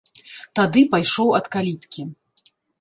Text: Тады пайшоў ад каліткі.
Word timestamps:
Тады 0.59 0.81
пайшоў 0.95 1.31
ад 1.43 1.53
каліткі. 1.59 2.09